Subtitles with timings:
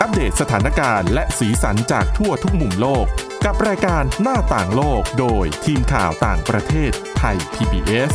[0.00, 3.06] อัปเดตสถานการณ์และสีสันจากทั่วทุกมุมโลก
[3.44, 8.12] กับรายการหน้าต่างโลกโดยทีมข่าวต่างประเทศไทย PBS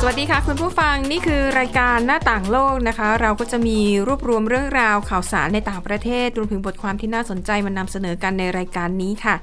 [0.00, 9.36] สวัสดีค่ะคุณผู้ฟังนี่คือรายการหน้าต่างโลกนะคะ เราก็จะมีรวบรวมเรื่องราวข่าวสารในต่างประเทศรวมถึงบทความที่น่าสนใจมานำเสนอกันในรายการนี้ค่ะ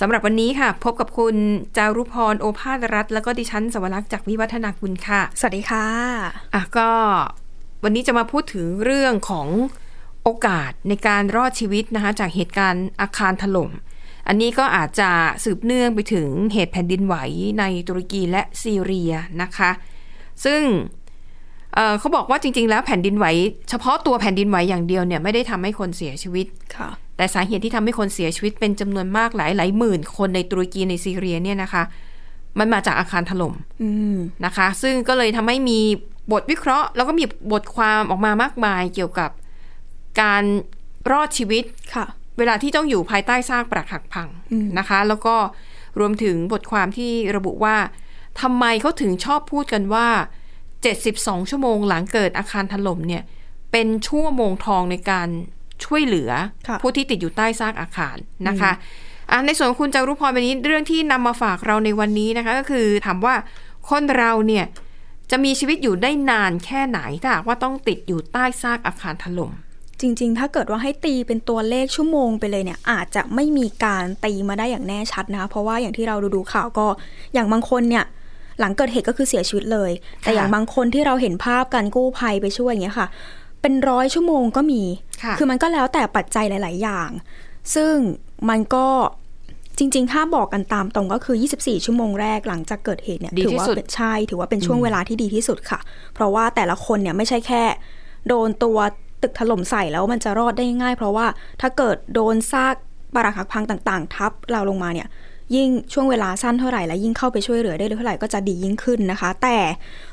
[0.00, 1.36] สำหรับวันนี้ค่ะ พบกับคุณ
[1.76, 5.86] จารุพรโอภาสรัฐแล้วก็ดิฉันสวรักษ์จากวิวัฒนาคุณค่ะ สวัสดีค่ะ
[6.54, 6.90] อะก็
[7.84, 9.48] วันนี้จะมาพูดถึงเรื่องของ
[10.22, 13.70] โอกาสในการรอดชีวิตนะคะจากเหตุการณ์อาคารถล่ม
[14.28, 15.10] อันนี้ก็อาจจะ
[15.44, 17.16] สืบเนื่องไปถึงเหตุแผ่นดินไหว
[17.60, 19.70] ในตุรกีและซีเรียนะคะ
[20.44, 20.62] ซึ่ง
[21.74, 23.26] เอ่อเขาบอกว่าจริง ๆ แล้วแผ่นดินไหว
[23.70, 31.82] เฉพาะตัวแผ่นดินไหวอย่างเดียวเนี่ยไม่ได้ทำให้คนเสียชีวิตค่ะ แต่สาเหตุที่ทำให้คนเสียชีวิตเป็นจำนวนมากหลายหลายหมื่น คนในตุรกีในซีเรียเนี่ยนะคะ
[32.58, 35.80] มันมาจากอาคารถล่มอืมนะคะ ซึ่งก็เลยทำให้มี
[36.32, 39.30] บทวิเคราะห์ แล้วก็มีบทความออกมามากมายเกี่ยวกับ
[40.20, 40.42] การ
[41.10, 42.06] รอดชีวิตค่ะ
[42.38, 45.36] เวลาที่ต้องอยู่ภายใต้ซากปรักหักพังอืมนะคะ แล้วก็
[45.98, 47.76] รวมถึงบทความที่ระบุว่า
[48.40, 50.08] ทำไมเขาถึงชอบพูดกันว่า
[50.76, 53.22] 72 ชั่วโมงหลังเกิดอาคารถล่มเนี่ย
[53.72, 55.28] เป็นชั่วโมงทองในการ
[55.84, 56.30] ช่วยเหลือ
[56.68, 58.16] ค่ะผู้ที่ติดอยู่ใต้ซากอาคาร
[58.48, 58.72] นะคะ
[59.30, 63.34] อะในส่วนของคุณจารุพรวันนี้เรื่องที่นำมาฝากเราในวันนี้นะคะ ก็คือถามว่า
[63.88, 64.64] คนเราเนี่ย
[65.30, 69.52] จะมีชีวิตอยู่ได้นานแค่ไหนถ้าหากว่าต้องติดอยู่ใต้ซากอาคารถล่ม
[70.00, 76.86] จริง ๆ ถ้าเกิดว่าให้ตีเป็นตัวเลขชั่วโมงไปเลยเนี่ย อาจจะไม่มีการตีมาได้อย่างแน่ชัดนะคะ เพราะว่าอย่างที่เราดูดูๆข่าวก็
[77.34, 78.04] อย่างบางคนเนี่ย
[78.60, 79.90] หลังเกิดเหตุก็คือเสียชีวิตเลย
[80.22, 83.08] แต่อย่างบางคนที่เราเห็นภาพการกู้ภัยไปช่วยอย่างเงี้ยค่ะ
[83.66, 84.82] เป็นร้อยชั่วโมงก็มี
[85.22, 87.10] ค่ะอมันก็แล้วแต่ปัจจัยหลาย ๆ อย่าง
[87.74, 87.94] ซึ่ง
[88.48, 88.86] มันก็
[89.78, 95.80] จริง ๆ ถ้าบอกกันตามตรงก็คือ 24 ชั่วโมงแรกหลังจากเกิดเหตุเนี่ยดีถืที่ว่าสุดเป็นใช่ถือว่าเป็นช่วงเวลาที่ดีที่สุดค่ะ
[96.14, 97.62] เพราะว่าแต่ละคนเนี่ยไม่ใช่แค่
[98.28, 98.78] โดนตัว
[99.22, 101.26] ตึกถล่มใส่แล้วมันจะรอดได้ง่าย เพราะว่า
[101.60, 102.74] ถ้าเกิดโดนซาก
[103.14, 105.08] ปรักหักพังต่าง ๆ ทับเราลงมาเนี่ย
[105.54, 109.58] ยิ่งช่วงเวลาสั้นเท่าไหร่และยิ่งเข้าไปช่วยเหลือได้เท่าไหร่ก็จะดียิ่งขึ้นนะคะ แต่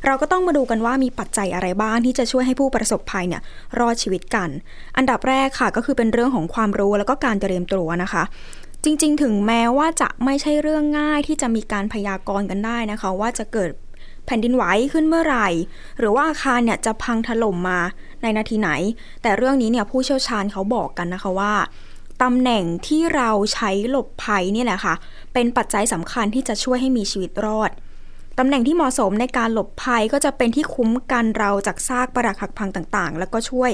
[0.06, 3.42] เราก็ต้องมาดูกันว่ามีปัจจัยอะไรบ้างที่จะช่วยให้ผู้ประสบภัยเนี่ย
[3.80, 4.50] รอดชีวิตกัน
[4.98, 8.24] อันดับแรกค่ะก็คือเป็นเรื่องของความรู้แล้วก็การเตรียมตัวนะคะ
[8.84, 13.70] จริง ๆ ถึงแม้ว่าจะไม่ใช่เรื่องง่ายที่จะมีการพยากรณ์กันได้นะคะ ว่าจะเกิด
[14.26, 15.48] แผ่นดินไหวขึ้นเมื่อไหร่
[16.00, 17.80] หรือว่าอาคารเนี่ยจะพังถล่มมา
[18.22, 18.70] ในนาทีไหน
[19.22, 21.54] แต่เรื่องนี้เนี่ยผู้เชี่ยวชาญเขาบอกกันนะคะว่า
[22.24, 24.96] ตำแหน่งที่เราใช้หลบภัยนี่แหละค่ะ
[25.34, 27.72] เป็นปัจจัยสำคัญที่จะช่วยให้มีชีวิตรอด
[28.40, 33.72] ตำแหน่งที่เหมาะสมในการหลบภัยก็จะเป็นที่คุ้มกันเราจากซากปรักหักพังต่างๆ แล้วก็ช่วย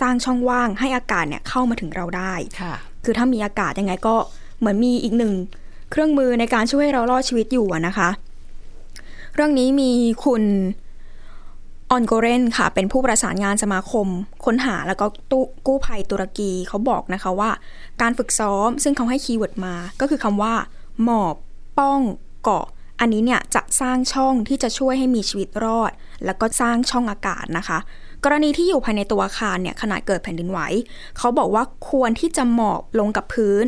[0.00, 4.16] สร้างช่องว่างให้อากาศเนี่ยเข้ามาถึงเราได้ค่ะ คือถ้ามีอากาศยังไงก็
[4.58, 5.32] เหมือนมีอีกหนึ่ง
[5.90, 8.08] เครื่องมือในการช่วยให้เรารอดชีวิตอยู่อะนะคะ
[9.34, 9.90] เรื่องนี้มี
[10.24, 10.42] คุณ
[11.90, 14.06] ออนโกเรนค่ะ เป็นผู้ประสานงานสมาคม
[14.44, 17.50] ค้นหาแล้วก็ตู้กู้ภัยตุรกีเขาบอกนะคะว่า
[18.02, 20.54] การฝึกซ้อมซึ่งเขาให้ keyword มา ก็คือคำว่า
[21.02, 21.36] หมอบ
[21.78, 22.00] ป้อง
[22.42, 22.66] เกาะ
[23.00, 25.92] อันนี้เนี่ยจะสร้างช่องที่จะช่วยให้มีชีวิตรอด
[26.24, 27.78] แล้วก็สร้างช่องอากาศนะคะ
[28.24, 30.58] กรณีที่อยู่ภายในตัวอาคารเนี่ยขณะเกิดแผ่นดินไหว
[31.18, 33.64] เขาบอกว่าควรที่จะหมอบลงกับพื้น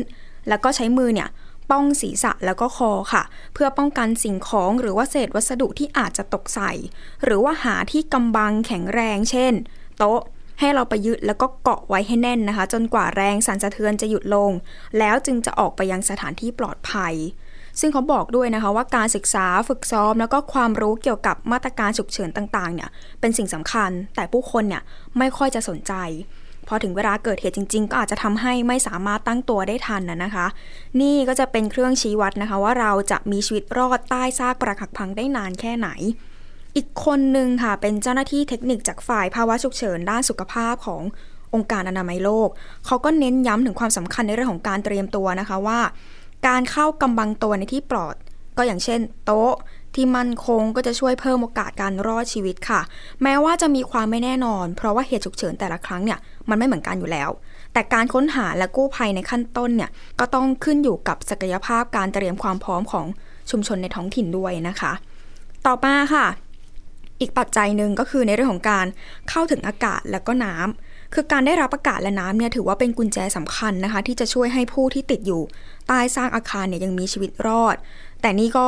[0.49, 1.29] แล้วก็ใช้มือเนี่ย
[1.71, 3.23] ป้องศีรษะแล้วก็คอค่ะ
[3.53, 6.71] เพื่อป้องกันสิ่งของหรือว่าเศษวัสดุที่อาจจะตกใส่
[7.23, 9.53] หรือว่าหาที่กำบังแข็งแรง เช่น
[9.97, 10.21] โต๊ะ
[10.59, 14.51] ให้เราไปยึดแล้วก็เกาะไว้ให้แน่นนะคะ จนกว่าแรงสั่นสะเทือนจะหยุดลง
[14.97, 17.13] แล้วจึงจะออกไปยังสถานที่ปลอดภัย
[17.79, 22.89] ซึ่งเขาบอกด้วยนะคะว่าการศึกษาฝึกซ้อม แล้วก็ความรู้เกี่ยวกับมาตรการฉุกเฉินต่างๆเนี่ย
[23.19, 24.83] เป็นสิ่งสำคัญ แต่ผู้คนเนี่ย
[25.17, 25.93] ไม่ค่อยจะสนใจ
[26.73, 30.47] อถึงเวลาเกิดเหตุจริง ๆ ก็อาจจะทำให้ไม่สามารถตั้งตัวได้ทันนะนะคะ
[31.01, 35.89] นี่ก็จะเป็นเครื่องชี้วัดนะคะ ว่าเราจะมีชีวิตรอดใต้ซากปรักหักพังได้นานแค่ไหน
[36.75, 41.01] อีกคนหนึ่งค่ะเป็นเจ้าหน้าที่เทคนิคจากฝ่ายภาวะฉุกเฉินด้านสุขภาพของ
[41.53, 42.49] องค์การอนามัยโลก
[42.85, 45.79] เขาก็เน้นย้ำถึงความสำคัญในเรื่องของการเตรียมตัวนะคะว่า
[46.47, 48.15] การเข้ากำบังตัวในที่ปลอด
[48.57, 49.53] ก็อย่างเช่น โต๊ะ
[49.95, 52.81] ที่มั่นคงก็จะช่วยเพิ่มโอกาสการรอดชีวิตค่ะ
[53.23, 56.19] แม้ว่าจะมีความไม่แน่นอน เพราะว่าเหตุฉุกเฉินแต่ละครั้งเนี่ย
[56.49, 57.29] มันไม่เหมือนกันอยู่แล้ว
[57.73, 59.89] แต่การค้นหาและกู้ภัยในขั้นต้นเนี่ย
[60.19, 63.05] ก็ต้องขึ้นอยู่กับศักยภาพการเตรียมความพร้อมของ
[63.51, 64.91] ชุมชนในท้องถิ่นด้วยนะคะ
[65.65, 66.27] ต่อมาค่ะ
[67.21, 68.85] อีกปัจจัยหนึ่งก็คือในเรื่องของการ
[69.29, 75.41] เข้าถึงอากาศและก็น้ำคือการได้รับอากาศและน้ำเนี่ยถือว่าเป็นกุญแจสำคัญนะคะ ที่จะช่วยให้ผู้ที่ติดอยู่
[75.87, 77.75] ใต้สร้างอาคารเนี่ยยังมีชีวิตรอด
[78.21, 78.67] แต่นี่ก็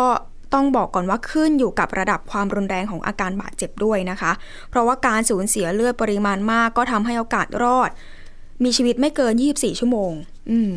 [0.53, 4.31] ต้องบอกก่อนว่าขึ้นอยู่กับระดับความรุนแรงของอาการบาดเจ็บด้วยนะคะ
[4.69, 7.89] เพราะว่าการสูญเสียเลือดปริมาณมาก ก็ทำให้โอกาสรอด
[8.63, 10.11] มีชีวิตไม่เกิน 24 ชั่วโมง
[10.51, 10.71] อืม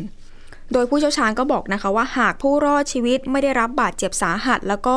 [0.73, 4.95] โดยผู้เชี่ยวชาญก็บอกนะคะว่าหากผู้รอดชีวิตไม่ได้รับบาดเจ็บสาหัส แล้วก็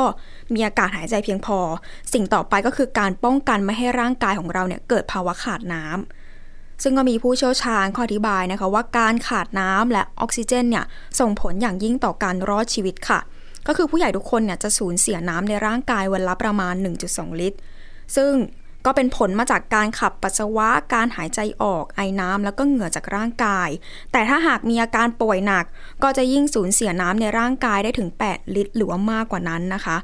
[0.55, 1.59] มีอากาศหายใจเพียงพอ
[2.13, 10.85] สิ่งต่อไปก็คือการป้องกันไม่ให้ร่างกายของเราเนี่ยเกิดภาวะขาดน้ำซึ่งก็มีผู้เชี่ยวชาญข้ออธิบายนะคะว่าการขาดน้ำและออกซิเจนเนี่ย
[11.21, 13.21] ส่งผลอย่างยิ่งต่อการรอดชีวิตค่ะ
[13.73, 16.75] ก็คือผู้ใหญ่ทุกคนเนี่ยจะสูญเสียน้ำในร่างกายวันละประมาณ
[17.07, 17.59] 1.2 ลิตร
[18.17, 18.33] ซึ่ง
[18.87, 23.69] ก็เป็นผลมาจากการขับปัสสาวะ การหายใจออก ไอน้ำแล้วก็เหงื่อจากร่างกาย
[24.13, 25.65] แต่ถ้าหากมีอาการป่วยหนัก
[26.03, 29.97] ก็จะยิ่งสูญเสียน้ำในร่างกายได้ถึง 8 ลิตร หรือว่ามากกว่านั้นนะคะ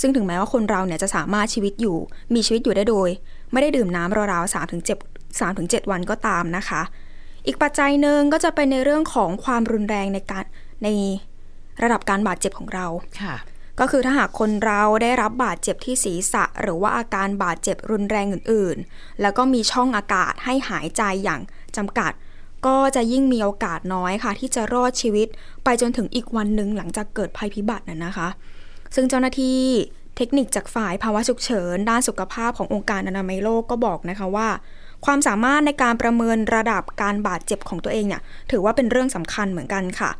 [0.00, 1.98] ซึ่งถึงแม้ว่าคนเราเนี่ยจะสามารถชีวิตอยู่
[2.34, 3.08] มีชีวิตอยู่ได้โดย
[3.52, 6.82] ไม่ได้ดื่มน้ำราวๆ3ถึง7 3ถึง7วันก็ตามนะคะ
[7.46, 10.44] อีกปัจจัยหนึ่งก็จะเป็นในเรื่องของความรุนแรงในการ
[10.84, 10.88] ใน
[11.82, 12.86] ระดับการบาดเจ็บของเรา
[13.22, 13.36] ค่ะ
[13.80, 21.40] ก็คือถ้าหากคนเราได้รับบาดเจ็บที่ศีรษะ หรือว่าอาการบาดเจ็บรุนแรงอื่นๆ แล้วก็มีช่องอากาศให้หายใจอย่าง
[21.76, 22.12] จำกัด
[22.66, 25.28] ก็จะยิ่งมีโอกาสน้อยค่ะ ที่จะรอดชีวิต
[25.64, 28.28] ไปจนถึงอีกวันหนึ่งหลังจากเกิดภัยพิบัติน่ะนะคะ
[28.94, 29.60] ซึ่งเจ้าหน้าที่
[30.16, 34.48] เทคนิคจากฝ่ายภาวะฉุกเฉิน ด้านสุขภาพขององค์การอนามัยโลกก็บอกนะคะว่า
[35.06, 40.10] ความสามารถในการประเมินระดับการบาดเจ็บของตัวเองเนี่ยถือว่าเป็นเรื่องสำคัญเหมือนกันค่ะ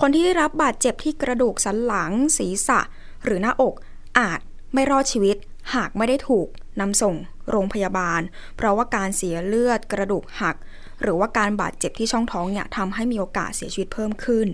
[0.00, 2.80] คนที่ได้รับบาดเจ็บที่กระดูกสันหลัง ศีรษะ
[3.24, 3.74] หรือหน้าอก
[4.18, 4.40] อาจ
[4.74, 5.36] ไม่รอดชีวิต
[5.74, 6.48] หากไม่ได้ถูก
[6.80, 7.14] นำส่ง
[7.50, 8.20] โรงพยาบาล
[8.56, 10.56] เพราะว่าการเสียเลือดกระดูกหัก
[11.02, 14.48] หรือว่าการบาดเจ็บที่ช่องท้องเนี่ยทำให้มีโอกาสเสียชีวิตเพิ่มขึ้น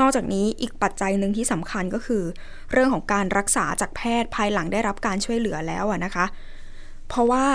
[0.00, 2.24] นอกจากนี้อีกปัจจัยหนึ่งที่สำคัญก็คือ
[2.72, 6.26] เรื่องของการรักษาจากแพทย์ภายหลังได้รับการช่วยเหลือแล้วนะคะ
[7.08, 7.46] เพราะว่า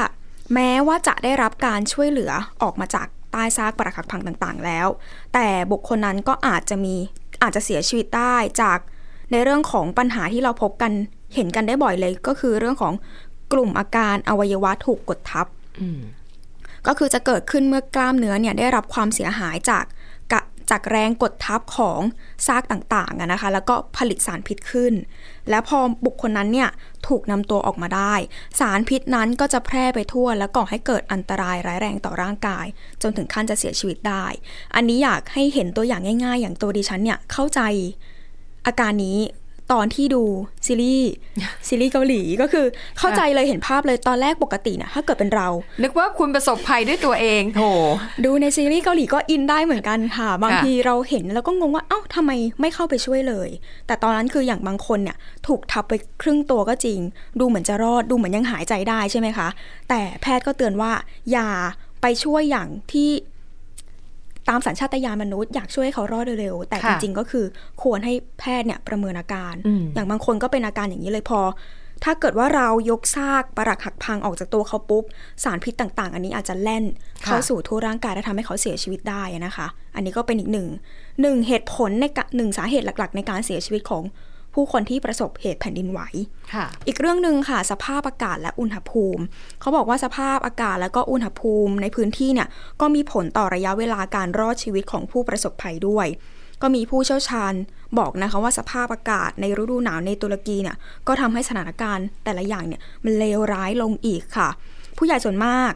[0.54, 2.32] แม้ว่าจะได้รับการช่วยเหลือ
[2.64, 4.88] ออกมาจากใต้ซากปรักหักพังต่างๆแล้ว
[5.34, 6.96] แต่บุคคลนั้นก็อาจจะมี
[7.42, 8.80] อาจจะเสียชีวิตได้จาก
[9.32, 10.92] ในเรื่องของปัญหาที่เราพบกัน
[11.36, 12.94] เห็นกันได้บ่อยเลย ก็คือเรื่องของ
[13.54, 15.48] กลุ่มอาการอวัยวะถูกกดทับ
[15.82, 16.02] อืม
[16.88, 19.92] ก็คือจะเกิดขึ้นเมื่อกล้ามเนื้อเนี่ยได้รับความเสียหายจากกะ
[20.72, 22.02] จากแรงกดทับของ
[22.48, 24.94] ซากต่างๆนะคะ แล้วก็ผลิตสารพิษขึ้น
[25.50, 26.70] แล้วพอบุคคลนั้นเนี่ย
[27.08, 28.14] ถูกนำตัวออกมาได้
[28.60, 32.66] สารพิษนั้นก็จะแพร่ไปทั่ว และก่อให้เกิดอันตรายร้ายแรงต่อร่างกาย
[33.02, 34.26] จนถึงขั้นจะเสียชีวิตได้
[34.76, 37.62] อันนี้อยากให้เห็นตัวอย่างง่าย ๆ อย่างตัวดิฉันเนี่ยเข้าใจ
[38.66, 39.20] อาการนี้
[39.74, 40.24] ตอนที่ดู
[40.66, 41.12] ซีรีส์
[41.68, 42.66] ซีรีส์เกาหลีก็คือ
[42.98, 45.48] เข้าใจเลยเห็นภาพเลยตอนแรกปกตินะถ้าเกิดเป็นเรา
[45.84, 47.64] นึกว่าคุณประสบภัยด้วยตัวเองโถ
[48.26, 52.32] ดูในซีรีส์เกาหลีก็อินได้เหมือนกันค่ะ บางทีเราเห็นแล้วก็งงว่าเอ้าทำไม
[52.62, 53.50] ไม่เข้าไปช่วยเลย
[53.88, 57.00] แต่ตอนนั้นคืออย่างบางคนเนี่ยถูกทับไปครึ่งตัวก็จริง
[57.40, 59.48] ดูเหมือนจะรอดดูเหมือนยังหายใจได้ใช่ไหมคะ
[59.90, 60.92] แต่แพทย์ก็เตือนว่า
[61.32, 61.50] อย่า
[62.02, 67.46] ไปช่วยอย่างที่ตามสัญชาตญาณมนุษย์อยากช่วยให้เขารอดเร็วๆแต่จค่ะริงๆก็คือ
[67.84, 71.42] ควรให้แพทย์เนี่ยประเมินอาการอืมอย่างบางคนก็เป็นอาการอย่างนี้เลยพอ
[72.04, 75.04] ถ้าเกิดว่าเรายกซากปรักหักพังออกจากตัวเขาปุ๊บ
[75.44, 76.84] สารพิษต่างๆ อันนี้อาจจะแล่น
[77.26, 80.68] เข้าสู่ทั่วร่างกายและทำให้เขาเสียชีวิตได้นะคะ อันนี้ก็เป็นอีกหนึ่ง
[81.22, 84.04] หนึ่งเหตุผลในกะหนึ่งสาเหตุหลัก ๆ ในการเสียชีวิตของ
[84.54, 86.00] ผู้คนที่ประสบเหตุแผ่นดินไหว
[86.54, 89.24] ค่ะอีกเรื่องหนึ่งค่ะ สภาพอากาศและอุณหภูมิ
[89.62, 92.48] เขาบอกว่าสภาพอากาศและก็อุณหภูมิในพื้นที่เนี่ย
[92.82, 96.08] ก็มีผลต่อระยะเวลาการรอดชีวิตของผู้ประสบภัยด้วย
[96.62, 97.54] ก็มีผู้เชี่ยวชาญ
[98.00, 100.78] บอกนะคะว่าสภาพอากาศในฤดูหนาวในตุรกีเนี่ย
[101.08, 104.50] ก็ทำให้สถานการณ์แต่ละอย่างเนี่ยมันเลวร้ายลงอีกค่ะ
[104.98, 105.72] ผู้ใหญ่ส่วนมาก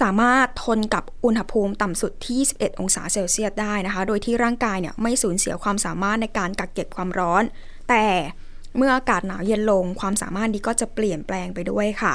[0.00, 7.42] สามารถทนกับอุณหภูมิต่ำสุดที่21องศาเซลเซียสได้นะคะ โดยที่ร่างกายเนี่ยไม่สูญเสียความสามารถในการกักเก็บความร้อน
[7.88, 8.04] แต่
[8.76, 12.14] เมื่ออากาศหนาวเย็นลง ความสามารถนี้ก็จะเปลี่ยนแปลงไปด้วยค่ะ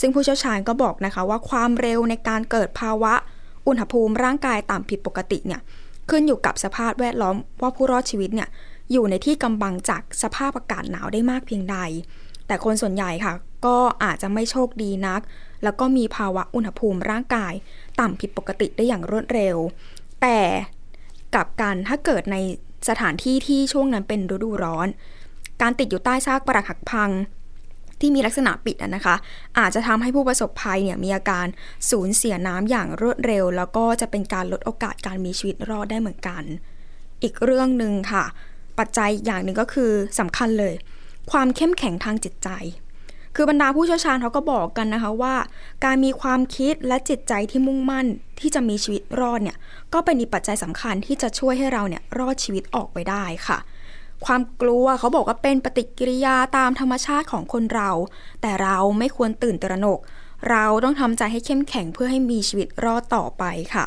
[0.00, 3.14] ซึ่งผู้เชี่ยวชาญก็บอกนะคะว่าความเร็วในการเกิดภาวะ
[3.66, 5.60] อุณหภูมิร่างกายต่ำผิดปกติเนี่ย
[6.10, 8.48] ขึ้นอยู่กับสภาพแวดล้อมว่าผู้รอดชีวิตเนี่ย
[8.92, 11.76] อยู่ในที่กำบังจากสภาพอากาศหนาวได้มากเพียงใด
[12.46, 13.34] แต่คนส่วนใหญ่ค่ะ
[13.66, 15.20] ก็อาจจะไม่โชคดีนัก
[15.62, 17.54] แล้วก็มีภาวะอุณหภูมิร่างกาย
[18.00, 19.56] ต่ำผิดปกติได้อย่างรวดเร็ว
[20.22, 20.38] แต่
[21.34, 22.36] กลับกันถ้าเกิดใน
[22.88, 24.88] สถานที่ที่ช่วงนั้นเป็นฤดูร้อน
[25.62, 27.10] การติดอยู่ใต้ซากปรักหักพัง
[28.00, 29.16] ที่มีลักษณะปิดนะคะ
[29.58, 31.46] อาจจะทำให้ผู้ประสบภัยเนี่ยมีอาการ
[31.90, 36.42] สูญเสียน้ำอย่างรวดเร็ว แล้วก็จะเป็นการลดโอกาสการมีชีวิตรอดได้เหมือนกัน
[37.22, 38.24] อีกเรื่องหนึ่งค่ะ
[38.78, 40.74] ปัจจัยอย่างหนึ่งก็คือสำคัญเลย
[41.30, 42.48] ความเข้มแข็งทางจิตใจ
[43.36, 45.34] คือบรรดาผู้เชี่ยวชาญเขาก็บอกกันนะคะว่า
[45.84, 48.06] การมีความคิดและจิตใจที่มุ่งมั่น
[48.40, 49.56] ที่จะมีชีวิตรอดเนี่ย
[49.94, 53.58] ก็เป็นอีกปัจจัยสำคัญที่จะช่วยให้เราเนี่ยรอดชีวิตออกไปได้ค่ะ
[54.26, 57.90] ความกลัวเขาบอกว่าเป็นปฏิกิริยาตามธรรมชาติของคนเรา
[58.42, 59.98] แต่เราไม่ควรตื่นตระหนก
[60.50, 63.86] เราต้องทำใจให้เข้มแข็งเพื่อให้มีชีวิตรอดต่อไปค่ะ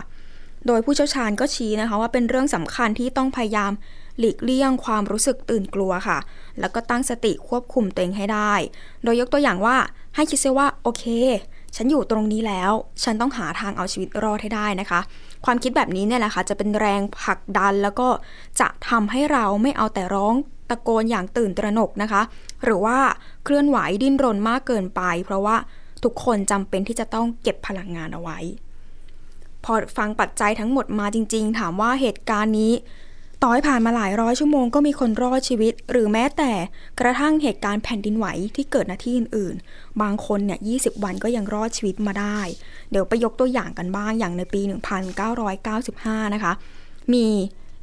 [0.67, 3.71] โดยผู้เชี่ยวชาญก็ชี้นะคะว่าเป็นเรื่องสำคัญที่ต้องพยายาม
[4.19, 6.19] หลีกเลี่ยงความรู้สึกตื่นกลัวค่ะ
[6.59, 8.53] แล้วก็ตั้งสติควบคุมตัวเองให้ได้
[9.03, 9.75] โดยยกตัวอย่างว่า
[10.15, 11.05] ให้คิดซะว่าโอเค
[11.75, 12.71] ฉันอยู่ตรงนี้แล้ว
[13.03, 14.99] ฉันต้องหาทางเอาชีวิตรอดให้ได้นะคะ
[15.45, 18.07] ความคิดแบบนี้เนี่ยแหละค่ะ จะเป็นแรงผลักดันแล้วก็
[18.59, 20.33] จะทำให้เราไม่เอาแต่ร้อง
[20.69, 22.21] ตะโกนอย่างตื่นตระหนกนะคะ
[22.63, 22.97] หรือว่า
[23.43, 25.55] เคลื่อนไหวดิ้นรนมากเกินไป เพราะว่า
[26.03, 28.39] ทุกคนจำเป็นที่จะต้องเก็บพลังงานเอาไว้
[29.63, 32.73] พอฟังปัจจัยทั้งหมดมาจริง ๆ ถามว่าเหตุการณ์นี้
[33.41, 36.51] ต่อให้ผ่านมาหลายร้อยชั่วโมงก็มีคนรอดชีวิต หรือแม้แต่
[36.99, 42.39] กระทั่งเหตุการณ์แผ่นดินไหวที่เกิดณที่อื่น ๆ บางคนเนี่ย 20 วันก็ยังรอดชีวิตมาได้
[42.91, 44.61] เดี๋ยวไปยกตัวอย่างกันบ้างอย่างในปี
[45.27, 46.53] 1995 นะคะ
[47.13, 47.25] มี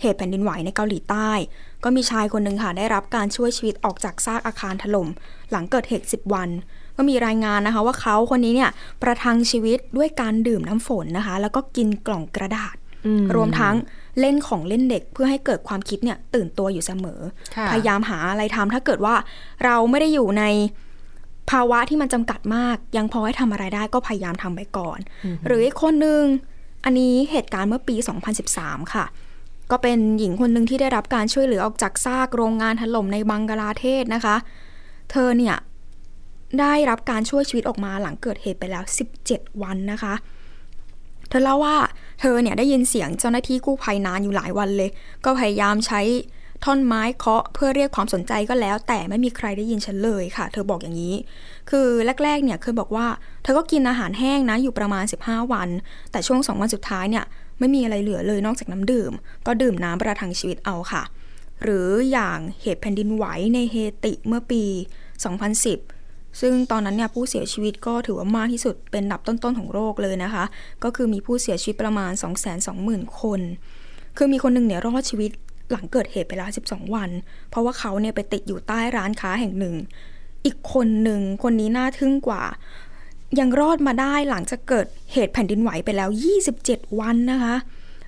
[0.01, 1.31] เหตุแผ่นดินไหวในเกาหลีใต้
[1.85, 5.09] ก็มีชายคนหนึ่งค่ะได้รับการช่วยชีวิตออกจากซากอาคารถล่ม
[5.51, 6.49] หลังเกิดเหตุ 10 วัน
[6.97, 8.71] ก็มีรายงานนะคะว่าเขาคนนี้เนี่ย
[9.03, 12.75] ประทังชีวิตด้วยการดื่มน้ำฝนนะคะ แล้วก็กินกล่องกระดาษ
[13.07, 13.75] อืมรวมทั้ง
[14.21, 17.21] เล่นของเล่นเด็กเพื่อให้เกิดความคิดเนี่ยตื่นตัวอยู่เสมอ
[17.57, 19.15] ค่ะพยายามหาอะไรทำถ้าเกิดว่า
[19.65, 20.45] เราไม่ได้อยู่ใน
[21.51, 24.99] ภาวะที่มันจำกัดมาก ยังพอให้ทำอะไรได้ก็พยายามทำไปก่อน
[25.47, 26.23] หรืออีกคนหนึ่ง
[26.85, 27.97] อันนี้เหตุการณ์เมื่อปี
[28.45, 29.05] 2013 ค่ะ
[29.71, 34.37] ก็เป็นหญิงคนหนึ่งที่ได้รับการช่วยเหลือออกจากซากโรงงานถล่มในบังกลาเทศนะคะ
[35.11, 35.57] เธอเนี่ย
[36.61, 38.85] ได้รับการช่วยชีวิตออกมาหลังเกิดเหตุไปแล้ว
[39.23, 40.15] 17 วันนะคะ
[41.33, 41.79] เธอเล่าว่า
[42.21, 44.91] เธอเนี่ยได้ยินเสียงเจ้าหน้าที่กู้ภัยนานอยู่หลายวันเลย
[45.25, 46.01] ก็พยายามใช้
[46.65, 51.15] ท่อนไม้เคาะเพื่อเรียกความสนใจก็แล้ว แต่ไม่มีใครได้ยินฉันเลยค่ะ เธอบอกอย่างนี้
[51.71, 51.87] คือ
[52.25, 53.07] แรกๆเนี่ยเคยบอกว่า
[53.43, 55.69] เธอก็กินอาหารแห้งนะอยู่ประมาณ 15 วัน
[56.11, 57.25] แต่ช่วง 2 วันสุดท้ายเนี่ย
[57.59, 59.13] ไม่มีอะไรเหลือเลยนอกจากน้ำดื่ม
[59.47, 61.03] ก็ดื่มน้ำประทังชีวิตเอาค่ะ
[61.63, 63.25] หรืออย่างเหตุแผ่นดินไหว
[63.55, 64.65] ในเฮติเมื่อปี
[65.37, 66.02] 2010
[66.41, 70.45] ซึ่งตอนนั้นเนี่ยผู้เสียชีวิตก็ถือว่ามากที่สุดเป็นอันดับต้นๆของโลกเลยนะคะ
[70.85, 72.13] ก็คือมีผู้เสียชีวิตประมาณ
[72.67, 73.41] 220,000 คน
[74.17, 75.31] คือมีคนหนึ่งเนี่ยรอดชีวิต
[75.71, 77.11] หลังเกิดเหตุไปแล้ว 12 วัน
[77.51, 79.75] เพราะว่าเขาเนี่ยไปติดอยู่ใต้ร้านค้าแห่งหนึ่ง
[80.45, 82.43] อีกคนหนึ่งคนนี้น่าทึ่งกว่า
[83.39, 86.11] ยังรอดมาได้หลังจากเกิดเหตุแผ่นดินไหวไปแล้ว
[86.55, 87.55] 27 วันนะคะ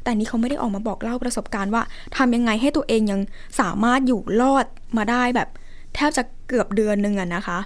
[0.03, 1.83] แต่นี้เขาไม่ได้ออกมาบอกเล่าประสบการณ์ว่า
[2.17, 3.21] ทำยังไงให้ตัวเองยัง
[3.61, 4.67] สามารถอยู่รอด
[4.97, 5.49] มาได้แบบ
[5.95, 7.59] แทบจะเกือบเดือนหนึ่งอะนะคะ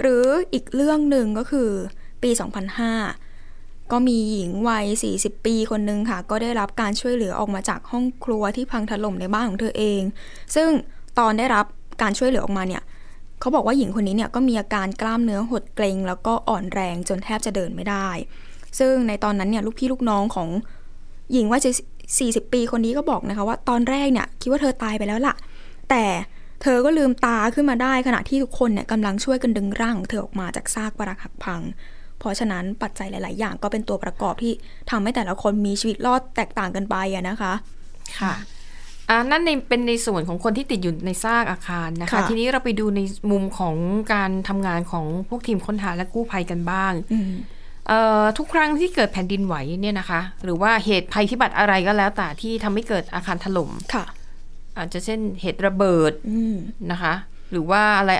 [0.00, 1.70] หรืออีกเรื่องหนึ่งก็คือ
[2.22, 2.30] ปี
[3.10, 4.86] 2005 ก็มีหญิงวัย
[5.18, 10.02] 40 ปีคนหนึ่งค่ะ ก็ได้รับการช่วยเหลือออกมาจากห้องครัวที่พังถล่มในบ้านของเธอเอง
[10.54, 10.68] ซึ่ง
[11.18, 11.64] ตอนได้รับ
[12.02, 12.82] การช่วยเหลือออกมาเนี่ย
[13.40, 18.08] เขาบอกว่าหญิงคนนี้เนี่ยก็มีอาการกล้ามเนื้อหดเกร็งแล้วก็อ่อนแรงจนแทบจะเดินไม่ได้
[18.78, 20.48] ซึ่งในตอนนั้นเนี่ยลูกพี่ลูกน้องของ
[21.32, 21.60] หญิงวัย
[22.06, 25.34] 40 ปีคนนี้ก็บอกนะคะว่าตอนแรกเนี่ยคิดว่าเธอตายไปแล้วล่ะ
[25.90, 26.04] แต่
[26.62, 31.60] เธอก็ลืมตาขึ้นมาได้ขณะที่ทุกคนเนี่ยกำลังช่วยกันดึงร่างของเธอออกมาจากซากปรักหักพัง
[32.18, 34.52] เพราะฉะนั้นปัจจัยหลาย ๆ อย่างก็เป็นตัวประกอบที่
[34.90, 37.52] ทำให้แต่ละคนมีชีวิตรอดแตกต่างกันไปอะนะคะ
[38.20, 38.34] ค่ะ
[39.10, 43.00] อ่านั่นในเป็นในส่วนของคนที่ติดอยู่ในซากอาคารนะคะค่ะทีนี้เราไปดูใน
[43.30, 43.76] มุมของ
[44.14, 47.32] การทำงานของพวกทีมค้นหาและกู้ภัยกันบ้างอืม
[47.88, 54.04] เอ่อทุกครั้งที่เกิดแผ่นดินไหวเนี่ยนะคะ หรือว่าเหตุภัยพิบัติอะไรก็แล้วแต่ที่ทำให้เกิดอาคารถล่มค่ะ
[54.78, 56.56] อาจจะเช่นเหตุระเบิดอืม
[56.90, 57.14] นะคะ
[57.50, 58.12] หรือว่าอะไร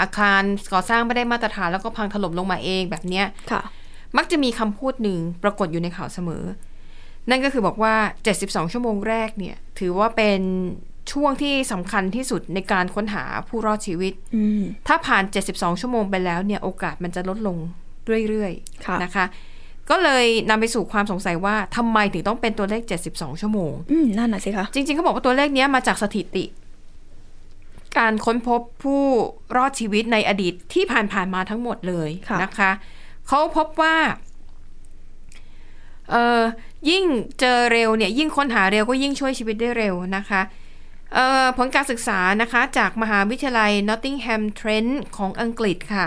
[0.00, 0.42] อาคาร
[0.72, 3.62] ก่อสร้างไม่ได้มาตรฐานแล้วก็พังถล่มลงมาเองแบบเนี้ยค่ะ
[4.16, 6.44] มักจะมีคำพูดหนึ่งปรากฏอยู่ในข่าวเสมอ
[7.30, 7.94] นั่นก็คือบอกว่า
[8.34, 10.40] 72 ชั่วโมงแรกเนี่ย ถือว่าเป็น
[11.12, 17.56] ช่วงที่สำคัญที่สุดในการค้นหาผู้รอดชีวิตอืมถ้าผ่าน 72 ชั่วโมงไปแล้วเนี่ย โอกาสมันจะลดลง
[18.28, 18.52] เรื่อย
[18.86, 19.24] ค่ะๆนะคะ
[19.90, 26.44] ก็เลยนำไปสู่ความสงสัยว่าทำไมถึงต้องเป็นตัวเลข 72 ชั่วโมง อืมนั่นน่ะสิคะจริงๆเขาบอกว่าตัวเลขเนี้ยมาจากสถิติ
[27.98, 29.02] การค้นพบผู้
[29.56, 32.70] รอดชีวิตในอดีตที่ผ่านๆมาทั้งหมดเลยค่ะนะคะ
[33.28, 33.96] เขาพบว่า
[36.10, 36.42] เอ่อ
[36.90, 37.04] ยิ่ง
[37.40, 40.42] เจอเร็วเนี่ย ยิ่งค้นหาเร็วก็ยิ่งช่วยชีวิตได้เร็วนะคะ
[41.14, 46.06] เอ่อผลการศึกษานะคะ จากมหาวิทยาลัย Nottingham Trent ของอังกฤษค่ะ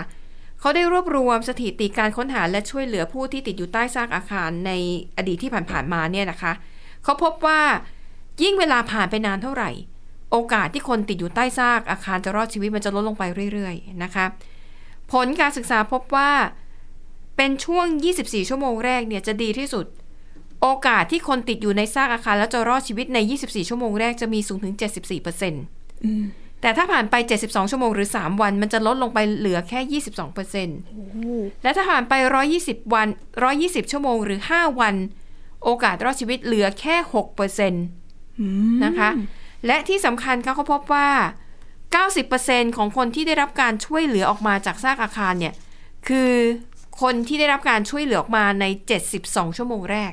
[0.60, 4.72] เขาได้รวบรวมสถิติการค้นหาและช่วยเหลือผู้ที่ติดอยู่ใต้ซากอาคารใน
[5.16, 6.52] อดีตที่ผ่านๆมาเนี่ยนะคะ
[7.04, 7.60] เขาพบว่า
[8.42, 9.70] ยิ่งเวลาผ่านไปนานเท่าไหร่
[10.30, 13.22] โอกาสที่คนติดอยู่ใต้ซากอาคารจะรอดชีวิตมันจะลดลงไป
[13.52, 14.24] เรื่อยๆนะคะ
[15.12, 16.30] ผลการศึกษาพบว่า
[17.36, 17.86] เป็นช่วง
[18.18, 19.86] 24 ชั่วโมงแรกเนี่ยจะดีที่สุด
[20.62, 24.74] โอกาสที่คนติดอยู่ในซากอาคารแล้วจะรอดชีวิตใน 24 ชั่วโมงแรกจะมีสูงถึง
[25.34, 26.24] 74%อืม
[26.66, 30.00] แต่ถ้าผ่านไป 72 ชั่วโมงหรือ 3 วัน มันจะลดลงไปเหลือแค่
[30.82, 32.12] 22%และถ้าผ่านไป
[32.54, 33.08] 120 วัน
[33.50, 34.94] 120 ชั่วโมงหรือ 5 วัน
[35.64, 36.96] โอกาสรอดชีวิตเหลือแค่
[37.48, 39.10] 6%อืมนะคะ
[39.66, 41.08] และที่สำคัญค่ะเขาพบว่า
[42.12, 45.54] 90%ของคนที่ได้รับการช่วยเหลือออกมาจากซากอาคารเนี่ย
[46.08, 46.32] คือ
[47.02, 48.64] คนที่ได้รับการช่วยเหลือออกมาใน
[49.12, 50.12] 72 ชั่วโมงแรก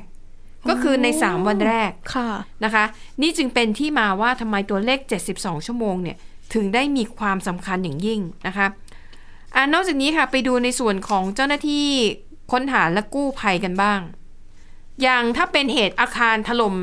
[0.68, 2.30] ก็คือใน 3 วันแรกค่ะ
[2.64, 2.84] นะคะ
[3.22, 4.98] นี่จึงเป็นที่มาว่าทำไมตัวเลข
[5.34, 6.18] 72 ชั่วโมงเนี่ย
[6.54, 8.66] ถึงได้มีความสำคัญอย่างยิ่งนะคะ
[9.54, 11.86] อ่านอกจากนี้ค่ะไปดูในส่วนของเจ้าหน้าที่
[12.52, 14.00] ค้นหาและกู้ภัยกันบ้าง
[15.02, 16.74] อย่างถ้าเป็นเหตุอาคารถล่ม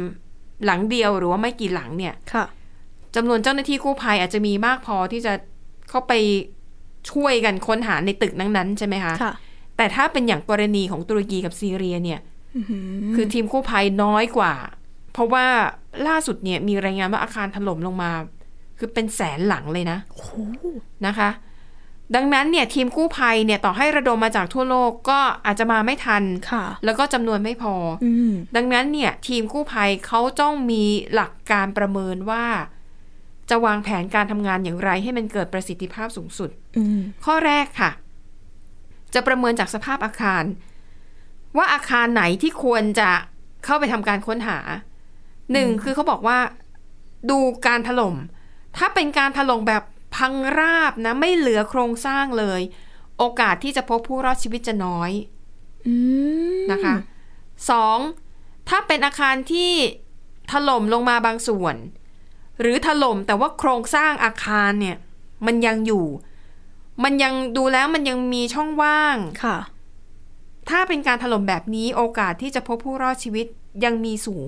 [0.66, 2.46] หลังเดียวหรือว่าไม่กี่หลังเนี่ยค่ะ
[3.16, 5.34] จำนวนเจ้าหน้าที่กู้ภัยอาจจะมีมากพอที่จะ
[5.90, 6.14] เข้าไป
[7.12, 9.34] ช่วยกันค้นหาในตึกนั้นๆใช่ไหมคะค่ะ
[9.78, 12.20] แต่ถ้าเป็นอย่างกรณีของตุรกีกับซีเรียเนี่ย
[12.56, 12.84] อื้อหือ
[13.16, 14.54] คือทีมกู้ภัยน้อยกว่า
[15.14, 15.46] เพราะว่า
[16.08, 18.12] ล่าสุดเนี่ยมีรายงานว่าอาคารถล่มลงมา
[18.84, 20.32] คือเป็นแสนหลังเลยนะโอ้โห
[21.06, 21.30] นะคะ
[22.16, 30.84] ดังนั้นเนี่ยทีมกู้ภัยเนี่ยต่อให้ระดมมาจากทั่วโลกก็อาจจะมาไม่ทันค่ะแล้วก็จำนวนไม่พอออืมดังนั้นเนี่ยทีมกู้ภัยเขาต้องมี
[31.14, 32.46] หลักการประเมินว่า
[33.50, 37.92] จะวางแผนการทำงานอย่างไรให้มันเกิดประสิทธิภาพสูงสุดอืมข้อแรกค่ะ
[39.14, 40.44] จะประเมินจากสภาพอาคาร
[41.58, 43.10] ว่าอาคารไหนที่ควรจะ
[43.66, 44.58] เข้าไปทำการค้นหา
[45.54, 46.40] หนึ่งคือเขาบอกว่า
[47.30, 48.16] ดูการถล่ม
[48.78, 49.84] ถ้าเป็นการถล่มแบบ
[50.16, 52.62] พังราบนะ ไม่เหลือโครงสร้างเลย
[53.18, 55.12] โอกาสที่จะพบผู้รอดชีวิตจะน้อย
[55.88, 55.96] อื
[56.58, 56.96] มนะคะ
[57.70, 57.98] สอง
[58.70, 59.72] ถ้าเป็นอาคารที่
[60.52, 61.76] ถล่มลงมาบางส่วน
[62.62, 64.98] หรือถล่มแต่ว่าโครงสร้างอาคารเนี่ย
[65.46, 66.06] มันยังอยู่
[67.04, 69.58] มันยังดูแล้วมันยังมีช่องว่างค่ะ
[70.70, 73.46] ถ้าเป็นการถล่มแบบนี้โอกาสที่จะพบผู้รอดชีวิต
[73.86, 74.48] ยังมีสูง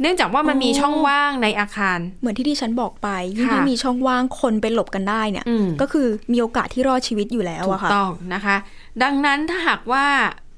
[0.00, 8.56] เนื่องจากว่ามันอ๋อมีช่องว่างในอาคาร เหมือนที่ดิฉันบอกไปยิ่งค่ะถ้ามีช่องว่างคนไปหลบกันได้เนี่ยอืมก็คือมีโอกาสที่รอดชีวิตอยู่แล้วถูอะกค่ะต้องนะคะ
[9.02, 10.06] ดังนั้นถ้าหากว่า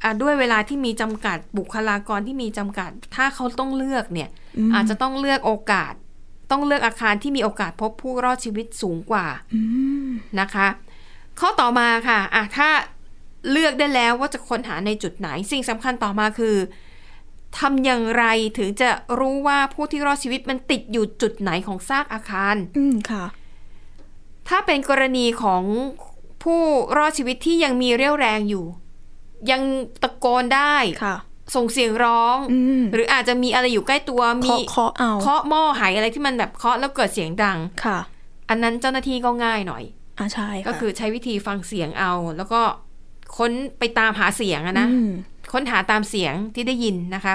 [0.02, 4.28] อะด้วยเวลาที่มีจำกัดบุคลากรที่มีจำกัด ถ้าเขาต้องเลือกเนี่ย
[4.58, 5.92] อืมอาจจะต้องเลือกโอกาส
[6.50, 9.62] ต้องเลือกอาคารที่มีโอกาสพบผู้รอดชีวิตสูงกว่าอื
[10.06, 10.08] ม
[10.40, 10.66] นะคะ
[11.40, 12.68] ข้อต่อมาค่ะอะถ้า
[13.52, 16.56] เลือกได้แล้วว่าจะค้นหาในจุดไหน สิ่งสำคัญต่อมาคือ
[17.58, 18.24] ทำอย่างไร
[18.58, 18.88] ถึงจะ
[19.18, 23.24] รู้ว่าผู้ที่รอดชีวิตมันติดอยู่จุดไหนของซากอาคาร อืมค่ะ
[24.48, 25.62] ถ้าเป็นกรณีของ
[26.42, 26.62] ผู้
[26.96, 28.64] รอดชีวิตที่ยังมีเรี่ยวแรงอยู่
[29.50, 29.62] ยัง
[30.02, 31.16] ตะโกนได้ค่ะ
[31.54, 37.98] ส่งเสียงร้องอืมหรืออาจจะมีอะไรอยู่ใกล้ตัวมีเคาะเคาะเอาเคาะหม้อหายอะไรที่มันแบบเคาะแล้วเกิดเสียงดังค่ะ
[38.48, 39.84] อันนั้นเจ้าหน้าที่ก็ง่ายหน่อย
[40.18, 42.60] อ่าใช่ค่ะก็คือใช้วิธีฟังเสียงเอา แล้วก็
[43.36, 45.10] ค้นไปตามหาเสียงอะนะอืม
[45.52, 47.34] ค้นหาตามเสียงที่ได้ยินนะคะ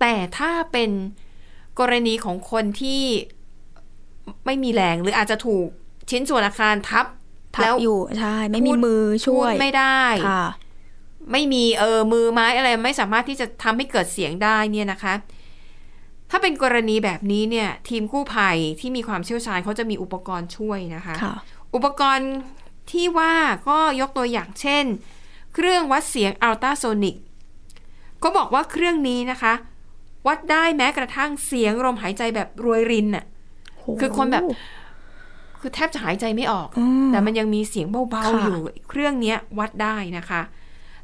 [0.00, 0.90] แต่ถ้าเป็น
[1.80, 3.02] กรณีของคนที่
[4.46, 5.68] ไม่มีแรงหรืออาจจะถูก
[6.10, 7.06] ชิ้นส่วนอาคารทับ
[7.56, 10.44] ทับแล้วอยู่ใช่ไม่มีพูดมือช่วยพูดไม่ได้ค่ะ
[11.32, 15.14] ไม่มีเออมือไม้อะไรไม่สามารถที่จะทำให้เกิดเสียงได้เนี่ยนะคะ
[16.30, 21.34] ถ้าเป็นกรณีแบบนี้เนี่ย ทีมกู้ภัยที่มีความเชี่ยวชาญเขาจะมีอุปกรณ์ช่วยนะคะค่ะ
[21.74, 22.30] อุปกรณ์
[22.90, 23.34] ที่ว่า
[23.68, 24.84] ก็ยกตัวอย่างเช่น
[25.54, 27.16] เครื่องวัดเสียงอัลตราโซนิก
[28.22, 29.54] ก็บอกว่าเครื่องนี้นะคะ
[30.26, 33.24] วัดได้แม้กระทั่งเสียงลมหายใจแบบรวยรินน่ะ
[34.00, 34.42] คือคนแบบ
[35.60, 40.42] คือแทบจะหายใจไม่ออกอืมแต่มันยังมีเสียงเบาค่ะๆอยู่เครื่องเนี้ยวัดได้นะคะ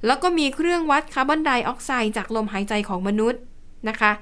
[0.07, 3.41] แล้วก็มีเครื่องวัดคาร์บอนไดออกไซด์จากลมหายใจของมนุษย์
[3.89, 4.13] นะคะ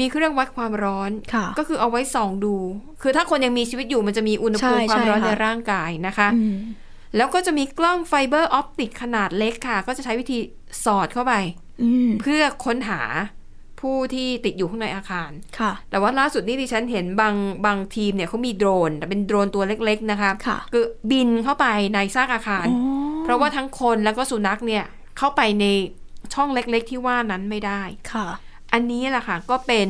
[0.00, 2.54] มีเครื่องวัดความร้อนค่ะก็คือเอาไว้ส่องดู
[3.02, 6.56] คือถ้าคนยังมีชีวิตอยู่มันจะมีอุณหภูมิใช่ความร้อนใช่ในค่ะร่างกายนะคะอืม
[7.16, 10.38] แล้วก็จะมีกล้องไฟเบอร์ออปติกขนาดเล็กค่ะ ก็จะใช้วิธี
[10.84, 11.34] สอดเข้าไป
[11.82, 13.00] อืมเพื่อค้นหา
[13.80, 17.34] ผู้ที่ติดอยู่ข้างในอาคาร ค่ะ แต่ว่าล่าสุดนี่ดิฉันเห็นบาง
[17.66, 24.84] บางทีมเนี่ยเขามีโดรน แต่เป็นโดรนตัวเล็กๆนะคะค่ะคือบินเข้าไปในซากอาคารอ๋อเพราะว่าทั้งคนแล้วก็สุนัขเนี่ย
[25.18, 25.64] เข้าไปใน
[26.34, 28.26] ช่องเล็กๆที่ว่านั้นไม่ได้ ค่ะ
[28.72, 29.88] อันนี้แหละค่ะก็เป็น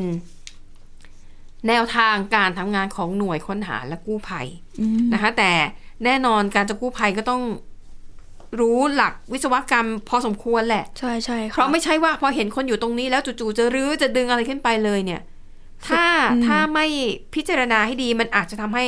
[1.69, 4.47] แนวทางการทำงานของหน่วยค้นหาและกู้ภัย
[4.81, 5.53] อืมนะคะ แต่
[6.05, 7.43] แน่นอนการจะกู้ภัยก็ต้อง
[8.61, 15.23] รู้หลักวิศวกรรมพอสมควรแหละ ใช่ใช่ค่ะเพราะไม่ใช่ว่าพอเห็นคนอยู่ตรงนี้แล้วจู่ๆจะรื้อจะดึงอะไรขึ้นไปเลยเนี่ย
[15.87, 16.87] ถ้าอืมถ้าไม่
[17.35, 18.87] พิจารณาให้ดีมันอาจจะทำให้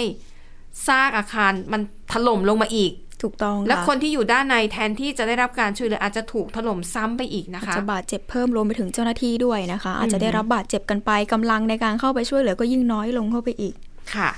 [0.87, 1.81] ซากอาคารมัน
[2.13, 2.93] ถล่มลงมาอีก
[3.23, 13.75] ถูกต้องและค่ะคนที่อยู่ด้านในแทนที่จะได้รับการช่วยเหลืออาจจะถูกถล่มซ้ำไปอีกนะอาจคะจะบาดเจ็บเพิ่มรวมไปถึงเจ้าหน้าที่ด้วยนะคะ อาจอืจะมได้รับบาดเจ็บกันไปกำลังในการเข้าไปช่วยเหลือก็ยิ่งน้อยลงเข้าไปอีก
[14.15, 14.29] ค่ะ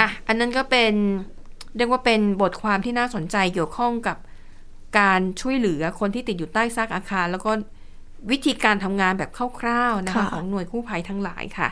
[0.00, 0.94] อะอันนั้นก็เป็น
[1.76, 4.16] เรียกว่าเป็นบทความที่น่าสนใจเกี่ยวข้องกับ
[4.98, 7.50] การช่วยเหลือคนที่ติดอยู่ใต้ซากอาคาร แล้วก็
[8.30, 9.30] วิธีการทำงานแบบ
[9.60, 11.68] คร่าวๆนะคะค่ะของหน่วยกู้ภัยทั้งหลายค่ะ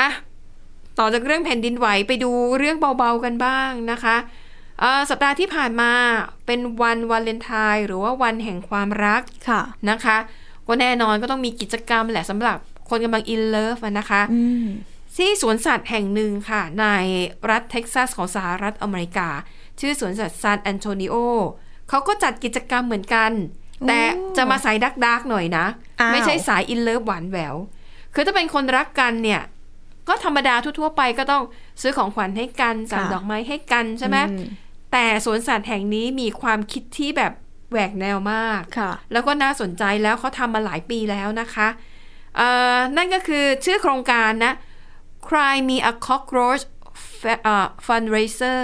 [0.00, 0.10] อะ
[0.98, 4.16] ต่อจากเรื่องแผ่นดินไหวไปดูเรื่องเบาๆกันบ้างนะคะ
[4.80, 5.90] เอ่อสัปดาห์ที่ผ่านมา
[6.46, 10.16] เป็นวันวาเลนไทน์หรือว่าวันแห่งความรักค่ะนะคะ
[10.66, 12.56] ก็แน่นอนก็ต้องมีกิจกรรมแหละสำหรับ
[12.90, 14.66] คนกำลัง in love นะคะอืม
[15.16, 16.86] ที่สวนสัตว์แห่งหนึ่งค่ะ ใน
[17.50, 19.28] รัฐเท็กซัสของสหรัฐอเมริกา
[19.80, 21.14] ชื่อสวนสัตว์ซานแอนโทนิโอ
[21.88, 23.30] เขาก็จัดกิจกรรมเหมือนกัน
[23.88, 24.00] แต่
[24.36, 25.66] จะมาสายดาร์กดาร์กๆหน่อยนะ
[26.00, 27.54] อ้าวไม่ใช่สาย in love หวานแหวว
[28.14, 29.42] คือถ้าเป็นคนรักกันเนี่ย
[30.08, 31.42] ก็ธรรมดาทั่วๆไปก็ต้อง
[31.80, 34.36] ซื้อของขวัญให้กันสั่งดอกไม้ให้กันใช่ไหมอื
[34.92, 37.32] แต่สวนสัตว์แห่งนี้มีความคิดที่แบบ
[37.70, 41.68] แหวกแนวมากค่ะแล้วก็น่าสนใจแล้วเขาทำมาหลายปีแล้วนะคะ
[42.36, 44.54] เอ่อนั่นก็คือชื่อโครงการนะ
[45.28, 46.64] Cry Me a Cockroach
[47.86, 48.62] fundraiser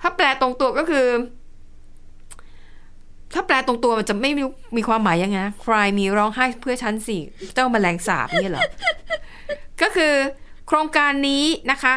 [0.00, 1.08] ถ้าแปลตรงตัวก็คือ
[3.34, 4.30] ถ้าแปลตรงตัวมันจะไม่
[4.76, 7.18] มีความหมายยังไงนะ Cry Me ร้องไห้เพื่อฉันสิ
[7.54, 8.62] เจ้าแมลงสาบนี่เหรอ
[9.82, 10.14] ก็คือ
[10.66, 11.94] โครงการนี้นะคะ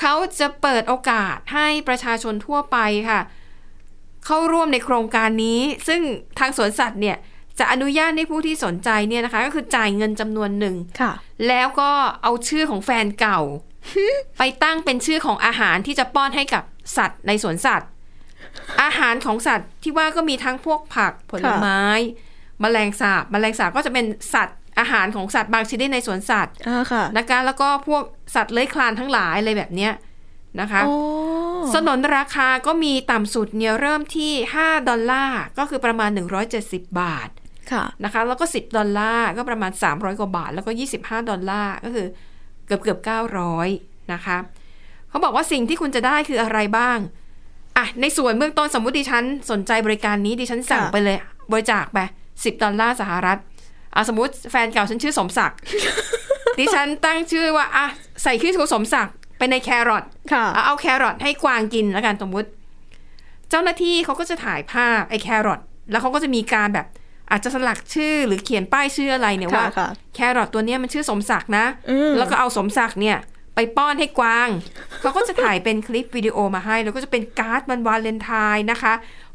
[0.00, 2.78] เขาจะเปิดโอกาสให้ประชาชนทั่วไป
[3.08, 3.20] ค่ะ
[4.26, 6.00] เข้าร่วมในโครงการนี้ ซึ่ง
[6.38, 7.16] ทางสวนสัตว์เนี่ย
[7.58, 11.12] จะอนุญาตให้ผู้ที่สนใจเนี่ยนะคะ ก็คือจ่ายเงินจำนวนหนึ่งค่ะ
[11.48, 11.90] แล้วก็
[12.22, 13.40] เอาชื่อของแฟนเก่า
[14.38, 16.64] ไปตั้งเป็นชื่อของอาหารที่จะป้อนให้กับ
[16.96, 17.88] สัตว์ในสวนสัตว์
[18.82, 21.80] อาหารของสัตว์ที่ว่าก็มีทั้งพวกผักผลไม้
[22.60, 28.02] แมลงสาบแมลงสาบก็จะเป็นสัตว์อาหารของสัตว์บางชนิดในสวนสัตว์อ่าค่ะนะคะแล้วก็พวก
[28.34, 29.92] สัตว์เลื้อยคลานทั้งหลายอะไรแบบเนี้ย
[30.60, 30.94] นะคะโอ้
[31.74, 36.10] สนนราคาก็มีต่ำสุดเนี่ยเริ่มที่ 5 ดอลลาร์ ก็คือประมาณ
[36.54, 37.43] 170 บาทค่ะ
[38.04, 42.06] นะคะ แล้วก็ 10 ดอลลาร์ก็ประมาณ 300 กว่าบาท แล้วก็ 25 ดอลลาร์ก็คือ
[42.66, 42.98] เกือบเกือบ
[43.54, 44.36] 900 นะคะ
[45.08, 46.98] เขาบอกว่าสิ่งที่คุณจะได้คืออะไรบ้าง
[47.78, 51.16] อะในส่วนเบื้องต้นสมมุติดิฉันสนใจบริการนี้ดิฉันสั่งค่ะไปเลย
[51.52, 51.98] บริจาคไป
[52.30, 53.38] 10ดอลลาร์สหรัฐ
[53.94, 55.58] อะสมมติแฟนเก่าฉันชื่อสมศักดิ์
[56.58, 57.86] ดิฉันตั้งชื่อว่าอะ
[58.22, 62.48] ใส่ชื่อสมศักดิ์ไปในแครอทค่ะเอาเอาแครอทให้กวางกินแล้วกันสมมติ
[63.50, 66.86] เจ้าหน้าที่เขาก็จะถ่ายภาพไอ้แครอทแล้วเขาก็จะมีการแบบ
[67.30, 73.18] อาจจะสลักชื่อหรือเขียนป้ายชื่ออะไรเนี่ยค่ะว่าค่ะแครอทตัวเนี้ยมันชื่อสมศักดิ์นะอืมแล้วก็เอาสมศักดิ์เนี่ย
[73.54, 74.48] ไปป้อนให้กวาง
[75.00, 78.94] เขาก็จะถ่ายเป็นคลิปวิดีโอมาให้ แล้วก็จะเป็นการ์ดวันวาเลนไทน์นะคะ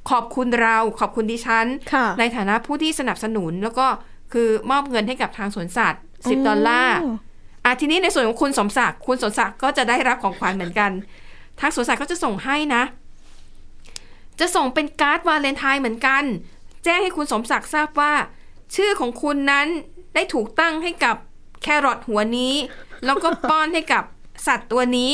[0.10, 3.88] ขอบคุณเราขอบคุณดิฉันค่ะในฐานะผู้ที่สนับสนุนแล้วก็
[4.34, 6.98] คือมอบเงินให้กับทางสวนสัตว์10ดอลลาร์
[7.66, 10.92] อะทีนี้ในส่วนของคุณสมศักดิ์คุณสมศักดิ์ก็จะได้รับของขวัญเหมือนกัน
[11.60, 12.84] ทางสวนสัตว์ก็จะส่งให้นะ
[14.40, 16.24] จะส่งเป็นการ์ดวาเลนไทน์เหมือนกัน
[16.84, 18.14] แจ้งให้คุณสมศักดิ์ทราบว่า
[18.76, 19.68] ชื่อของคุณนั้น
[20.16, 21.16] ได้ถูกตั้งให้กับ
[21.64, 22.54] แครอทหัวนี้
[23.06, 24.04] แล้วก็ป้อนให้กับ
[24.48, 25.14] สัตว์ตัวนี้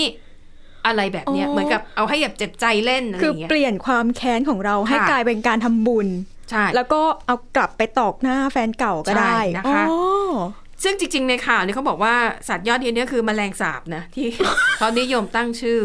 [0.85, 6.07] อะไรแบบเนี้ยอ๋อเหมือนกับเอาให้แบบเจ็บใจเล่นอะไรคืออย่างเงี้ย เปลี่ยนความแค้นของเราให้ค่ะ กลายเป็นการทำบุญ
[6.49, 9.97] ใช่ แล้วก็เอากลับไปตอกหน้าแฟนเก่าก็ได้ใช่นะคะ อ๋อ
[10.83, 12.15] ซึ่งจริง ๆ ในข่าวเนี่ยเขาบอกว่า
[12.47, 14.27] สัตว์ยอดฮิตเนี่ยคือแมลงสาบนะ ที่
[14.77, 15.81] เขานิยมตั้งชื่อ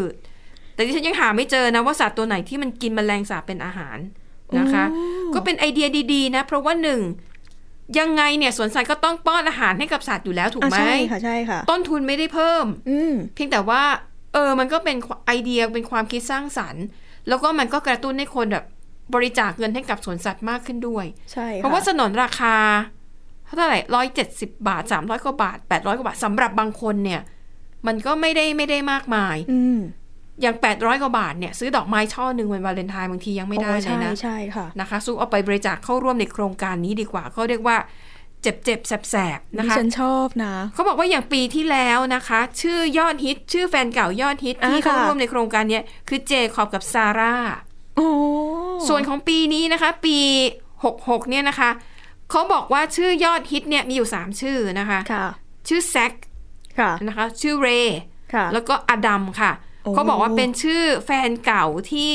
[0.73, 3.97] แต่ที่ฉันยังหาไม่เจอนะว่าสัตว์ตัวไหนที่มันกินแมลงสาบเป็นอาหาร
[4.59, 4.83] นะคะ
[5.35, 7.01] ก็เป็นไอเดียดีๆ นะ เพราะว่าหนึ่ง
[7.99, 13.83] ยังไงเนี่ยสวนสัตว์ก็ต้องป้อนอาหารให้กับสัตว์อยู่แล้วถูกอะไหมใช่ค่ะใช่ค่ะ ต้นทุนไม่ได้เพิ่ม อืมเพียงแต่ว่า
[14.33, 16.83] เออมันก็เป็นไอเดียเป็นความคิดสร้างสรรค์
[17.27, 18.65] แล้วก็มันก็กระตุ้นให้คนแบบ
[19.13, 22.55] บริจาคเงินให้กับสวนสัตว์มากขึ้นด้วยใช่ค่ะเพราะว่าสนนราคา
[23.45, 27.21] เท่าไหร่ร้อยเจ็ดสิบาทสามร้อยกว่าบาทแปดร้อยกว่าบาทสำหรับบางคนเนี่ย
[27.87, 29.37] มันก็ไม่ได้ไม่ได้มากมาย
[30.41, 37.77] อืมอย่างแปดร้อยกว่าบาทเนี่ยซื้อดอกไม้ช่อหนึ่งวันวาเลนไทน์บางทียังไม่ได้โอ้เลยใช่นะใช่ค่ะนะคะสู้เอาไปบริจาคเข้าร่วมในโครงการนี้ดีกว่าเขาเรียกว่า
[38.41, 47.35] เจ็บเจ็บแสบแสบๆนะดิคะฉันชอบนะเขาบอกว่าอย่างปีที่แล้วนะคะ ชื่อยอดฮิต ชื่อแฟนเก่ายอดฮิตอ่าที่เข้าค่ะร่วมในโครงการเนี้ยคือเจคอบกับซาร่า
[47.97, 48.09] โอ้
[48.87, 50.17] ส่วนของปีนี้นะคะ ปี
[50.73, 51.69] 66เนี่ยนะคะ
[52.29, 55.25] เขาบอกว่าชื่อยอดฮิตเนี่ยมีอยู่3ชื่อนะคะค่ะ
[55.67, 56.13] ชื่อแซค
[56.79, 57.99] ค่ะนะคะ ชื่อเรย์
[58.33, 62.13] ค่ะแล้วก็อดัมค่ะโอ้ เขาบอกว่าเป็นชื่อแฟนเก่าที่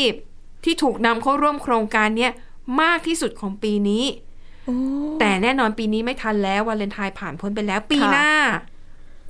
[0.65, 2.33] ที่ถูกนำเข้าร่วมโครงการเนี้ย
[2.83, 4.05] มากที่สุดของปีนี้
[4.67, 4.77] โอ้
[5.21, 8.31] แต่แน่นอนปีนี้ไม่ทันแล้ววาเลนไทน์ผ่านพ้นไปแล้วปีค่ะหน้า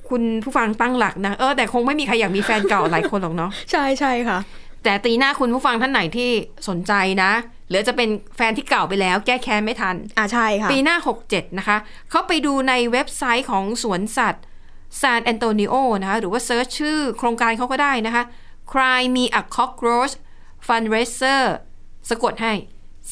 [0.09, 4.39] คุณผู้ฟังตั้งหลักนะ เออแต่คงไม่มีใครอยากมีแฟนเก่าหลายคนหรอกเนาะใช่ใช่ค่ะ
[4.83, 6.29] แต่ปีหน้าคุณผู้ฟังท่านไหนที่
[6.67, 7.31] สนใจนะ
[7.69, 10.95] หรือจะเป็นแฟนที่เก่าไปแล้ว แก้แค้นไม่ทันอ่าใช่ค่ะ ปีหน้า
[11.27, 11.77] 67 นะคะ
[12.09, 14.43] เขาไปดูในเว็บไซต์ของสวนสัตว์
[15.01, 18.23] ซานแอนโตนิโอนะคะหรือว่า search ชื่อโครงการเขาก็ได้นะคะ
[18.71, 20.13] Cry Me a Cockroach
[20.67, 21.43] Fundraiser
[22.09, 22.53] สะกดให้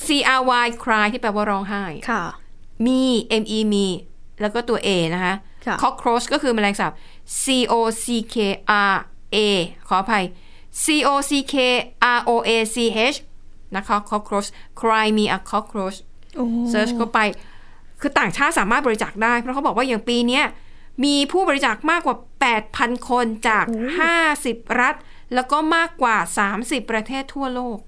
[0.04, 0.08] C
[0.40, 2.24] R Y Cry ที่แปลว่าร้องไห้ค่ะ
[2.86, 3.02] มี
[3.42, 3.88] M E มี
[4.42, 5.34] แล้วก็ตัว A นะคะ
[5.66, 6.92] ค่ะ cockroach ก็คือแมลงสาบ
[7.44, 8.36] C O C K
[8.92, 8.96] R
[9.36, 9.38] A
[9.88, 10.26] ขออภัย
[10.84, 11.56] C O C K
[12.18, 12.78] R O A C
[13.14, 13.18] H
[13.76, 15.98] นะคะ cockroach cry me a cockroach
[16.36, 17.20] โอ้เซิร์ชก็ไป
[18.02, 20.46] คือต่างชาติสามารถบริจาคได้ เพราะเขาบอกว่าอย่างปีเนี้ย
[21.04, 22.18] มีผู้บริจาคมากกว่า
[22.62, 23.66] 8,000 คนจาก
[24.22, 24.96] 50 รัฐ
[25.34, 26.18] แล้วก็มากกว่า
[26.54, 27.80] 30 ประเทศทั่วโลก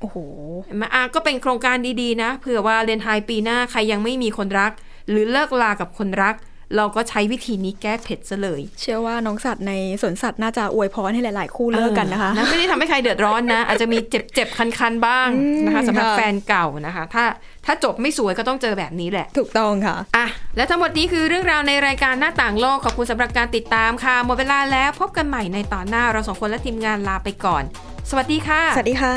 [0.00, 0.16] โอ้โห
[0.64, 4.72] เห็นไหมอะก็เป็นโครงการดีๆนะ เผื่อว่าเลนไทน์ปีหน้าใครยังไม่มีคนรัก
[5.08, 6.34] หรือเลิกลากับคนรัก
[6.76, 15.28] เราก็ใช้วิธีนี้แก้เผ็ดซะเลย เชื่อว่าน้องสัตว์ในสวนสัตว์น่าจะอวยพรให้หลาย ๆ คู่เลิกกันนะคะเออไม่ได้ทำให้ใครเดือดร้อนนะ อาจจะมีเจ็บ ๆ คัน ๆ บ้าง
[15.66, 17.24] นะคะอืมสำหรับค่ะแฟนเก่านะคะ ถ้า
[17.66, 27.62] ถ้าจบไม่สวยก็ต้องเจอแบบนี้แหละ ถูกต้องค่ะอะและทั้งหมดนี้คือเรื่องราวในรายการหน้าต่างโลกขอบคุณสำหรับการติดตามค่ะหมดเวลาแล้วพบกันใหม่ในตอนหน้าเราสองคนและทีมงานลาไปก่อน
[28.10, 29.14] สวัสดีค่ะ สวัสดีค่ะ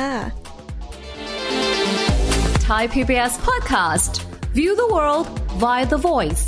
[2.68, 4.14] Thai PBS podcast.
[4.58, 5.26] View the world
[5.64, 6.44] via the voice.